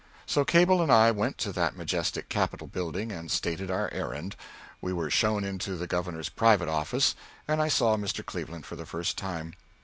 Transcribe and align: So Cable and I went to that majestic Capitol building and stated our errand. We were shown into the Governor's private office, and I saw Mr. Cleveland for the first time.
So 0.25 0.43
Cable 0.43 0.81
and 0.81 0.91
I 0.91 1.11
went 1.11 1.37
to 1.37 1.51
that 1.51 1.77
majestic 1.77 2.27
Capitol 2.27 2.65
building 2.65 3.11
and 3.11 3.29
stated 3.29 3.69
our 3.69 3.87
errand. 3.93 4.35
We 4.81 4.93
were 4.93 5.11
shown 5.11 5.43
into 5.43 5.75
the 5.75 5.85
Governor's 5.85 6.27
private 6.29 6.69
office, 6.69 7.13
and 7.47 7.61
I 7.61 7.67
saw 7.67 7.95
Mr. 7.97 8.25
Cleveland 8.25 8.65
for 8.65 8.75
the 8.75 8.87
first 8.87 9.15
time. 9.15 9.53